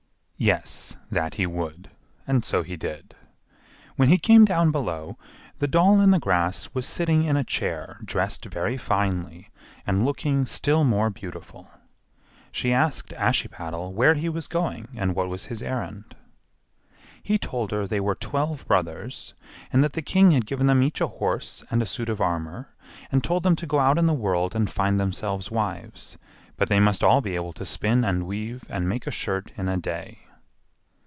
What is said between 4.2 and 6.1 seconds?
down below, the doll in